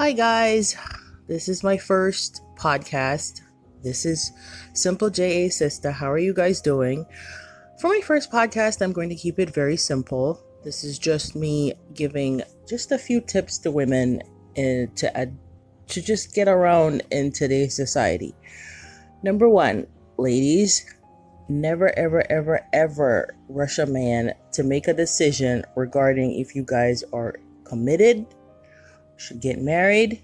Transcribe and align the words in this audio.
Hi, 0.00 0.12
guys. 0.12 0.78
This 1.28 1.46
is 1.46 1.62
my 1.62 1.76
first 1.76 2.40
podcast. 2.56 3.42
This 3.82 4.06
is 4.06 4.32
Simple 4.72 5.10
JA 5.10 5.50
Sister. 5.50 5.90
How 5.90 6.10
are 6.10 6.16
you 6.16 6.32
guys 6.32 6.62
doing? 6.62 7.04
For 7.78 7.88
my 7.88 8.00
first 8.00 8.32
podcast, 8.32 8.80
I'm 8.80 8.94
going 8.94 9.10
to 9.10 9.14
keep 9.14 9.38
it 9.38 9.50
very 9.50 9.76
simple. 9.76 10.42
This 10.64 10.84
is 10.84 10.98
just 10.98 11.36
me 11.36 11.74
giving 11.92 12.40
just 12.66 12.92
a 12.92 12.98
few 12.98 13.20
tips 13.20 13.58
to 13.58 13.70
women 13.70 14.22
to 14.56 15.32
to 15.88 16.00
just 16.00 16.34
get 16.34 16.48
around 16.48 17.02
in 17.10 17.30
today's 17.30 17.76
society. 17.76 18.34
Number 19.22 19.50
one, 19.50 19.86
ladies, 20.16 20.82
never, 21.50 21.92
ever, 21.98 22.24
ever, 22.32 22.66
ever 22.72 23.36
rush 23.50 23.76
a 23.76 23.84
man 23.84 24.32
to 24.52 24.62
make 24.62 24.88
a 24.88 24.94
decision 24.94 25.62
regarding 25.76 26.40
if 26.40 26.56
you 26.56 26.64
guys 26.64 27.04
are 27.12 27.34
committed 27.64 28.26
should 29.20 29.40
get 29.40 29.60
married 29.60 30.22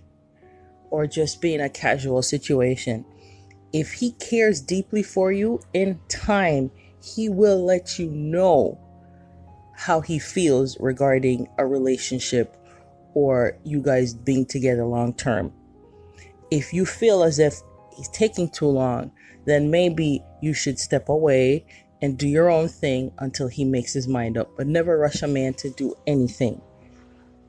or 0.90 1.06
just 1.06 1.40
be 1.40 1.54
in 1.54 1.60
a 1.60 1.68
casual 1.68 2.22
situation. 2.22 3.04
If 3.72 3.92
he 3.92 4.12
cares 4.12 4.60
deeply 4.60 5.02
for 5.02 5.32
you 5.32 5.60
in 5.74 6.00
time, 6.08 6.70
he 7.02 7.28
will 7.28 7.64
let 7.64 7.98
you 7.98 8.10
know 8.10 8.78
how 9.74 10.00
he 10.00 10.18
feels 10.18 10.78
regarding 10.80 11.48
a 11.58 11.66
relationship 11.66 12.56
or 13.14 13.58
you 13.64 13.80
guys 13.82 14.14
being 14.14 14.46
together 14.46 14.84
long 14.84 15.12
term. 15.14 15.52
If 16.50 16.72
you 16.72 16.86
feel 16.86 17.22
as 17.22 17.38
if 17.38 17.60
he's 17.96 18.08
taking 18.08 18.48
too 18.48 18.68
long, 18.68 19.12
then 19.44 19.70
maybe 19.70 20.22
you 20.40 20.54
should 20.54 20.78
step 20.78 21.08
away 21.08 21.66
and 22.02 22.18
do 22.18 22.28
your 22.28 22.50
own 22.50 22.68
thing 22.68 23.12
until 23.18 23.48
he 23.48 23.64
makes 23.64 23.92
his 23.92 24.08
mind 24.08 24.38
up. 24.38 24.50
But 24.56 24.66
never 24.66 24.98
rush 24.98 25.22
a 25.22 25.28
man 25.28 25.54
to 25.54 25.70
do 25.70 25.94
anything. 26.06 26.60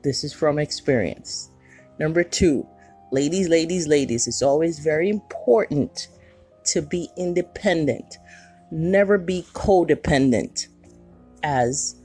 This 0.02 0.24
is 0.24 0.32
from 0.32 0.58
experience. 0.58 1.50
Number 1.98 2.22
two, 2.22 2.66
ladies, 3.10 3.48
ladies, 3.48 3.86
ladies, 3.86 4.26
it's 4.28 4.42
always 4.42 4.78
very 4.78 5.08
important 5.08 6.08
to 6.66 6.82
be 6.82 7.08
independent. 7.16 8.18
Never 8.70 9.18
be 9.18 9.44
codependent. 9.54 10.68
As 11.42 11.96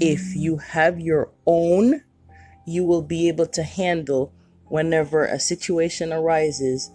if 0.00 0.34
you 0.34 0.56
have 0.56 0.98
your 0.98 1.30
own, 1.46 2.02
you 2.66 2.84
will 2.84 3.02
be 3.02 3.28
able 3.28 3.46
to 3.46 3.62
handle 3.62 4.32
whenever 4.66 5.24
a 5.24 5.38
situation 5.38 6.12
arises, 6.12 6.90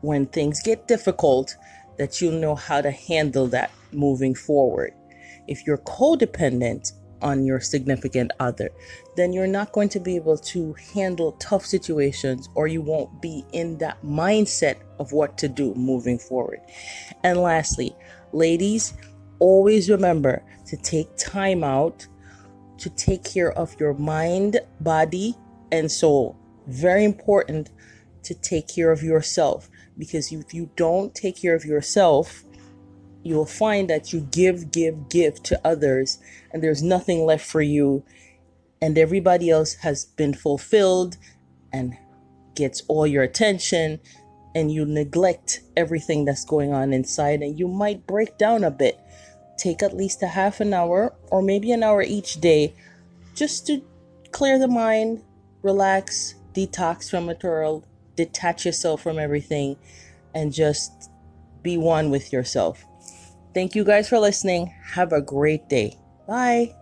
when 0.00 0.26
things 0.26 0.62
get 0.62 0.88
difficult, 0.88 1.56
that 1.98 2.20
you'll 2.20 2.40
know 2.40 2.54
how 2.54 2.80
to 2.80 2.90
handle 2.90 3.46
that 3.48 3.70
moving 3.92 4.34
forward. 4.34 4.92
If 5.46 5.66
you're 5.66 5.78
codependent, 5.78 6.92
on 7.22 7.44
your 7.44 7.60
significant 7.60 8.32
other, 8.40 8.70
then 9.16 9.32
you're 9.32 9.46
not 9.46 9.72
going 9.72 9.88
to 9.90 10.00
be 10.00 10.16
able 10.16 10.38
to 10.38 10.74
handle 10.94 11.32
tough 11.32 11.64
situations 11.64 12.48
or 12.54 12.66
you 12.66 12.80
won't 12.80 13.20
be 13.20 13.44
in 13.52 13.78
that 13.78 14.02
mindset 14.02 14.76
of 14.98 15.12
what 15.12 15.38
to 15.38 15.48
do 15.48 15.74
moving 15.74 16.18
forward. 16.18 16.60
And 17.22 17.40
lastly, 17.40 17.94
ladies, 18.32 18.94
always 19.38 19.90
remember 19.90 20.42
to 20.66 20.76
take 20.76 21.16
time 21.16 21.64
out 21.64 22.06
to 22.80 22.90
take 22.90 23.22
care 23.22 23.52
of 23.52 23.78
your 23.78 23.94
mind, 23.94 24.58
body, 24.80 25.36
and 25.70 25.90
soul. 25.92 26.36
Very 26.66 27.04
important 27.04 27.70
to 28.22 28.34
take 28.34 28.68
care 28.68 28.90
of 28.90 29.02
yourself 29.02 29.70
because 29.98 30.32
if 30.32 30.54
you 30.54 30.70
don't 30.76 31.14
take 31.14 31.40
care 31.40 31.54
of 31.54 31.64
yourself, 31.64 32.42
you 33.22 33.34
will 33.34 33.46
find 33.46 33.88
that 33.90 34.12
you 34.12 34.20
give, 34.20 34.72
give, 34.72 35.08
give 35.08 35.42
to 35.44 35.60
others, 35.64 36.18
and 36.52 36.62
there's 36.62 36.82
nothing 36.82 37.24
left 37.24 37.46
for 37.46 37.62
you, 37.62 38.04
and 38.80 38.96
everybody 38.96 39.50
else 39.50 39.74
has 39.74 40.04
been 40.04 40.34
fulfilled 40.34 41.16
and 41.72 41.96
gets 42.54 42.82
all 42.88 43.06
your 43.06 43.22
attention, 43.22 44.00
and 44.54 44.72
you 44.72 44.84
neglect 44.84 45.60
everything 45.76 46.24
that's 46.24 46.44
going 46.44 46.72
on 46.72 46.92
inside, 46.92 47.42
and 47.42 47.58
you 47.58 47.68
might 47.68 48.06
break 48.06 48.36
down 48.38 48.64
a 48.64 48.70
bit. 48.70 48.98
Take 49.56 49.82
at 49.82 49.96
least 49.96 50.22
a 50.22 50.28
half 50.28 50.60
an 50.60 50.72
hour 50.72 51.14
or 51.30 51.42
maybe 51.42 51.70
an 51.70 51.82
hour 51.82 52.02
each 52.02 52.40
day 52.40 52.74
just 53.34 53.66
to 53.66 53.82
clear 54.32 54.58
the 54.58 54.68
mind, 54.68 55.22
relax, 55.62 56.34
detox 56.54 57.10
from 57.10 57.26
the 57.26 57.36
world, 57.42 57.86
detach 58.16 58.64
yourself 58.64 59.02
from 59.02 59.18
everything, 59.18 59.76
and 60.34 60.52
just 60.52 61.10
be 61.62 61.76
one 61.76 62.10
with 62.10 62.32
yourself. 62.32 62.84
Thank 63.54 63.74
you 63.74 63.84
guys 63.84 64.08
for 64.08 64.18
listening. 64.18 64.72
Have 64.94 65.12
a 65.12 65.20
great 65.20 65.68
day. 65.68 65.98
Bye. 66.26 66.74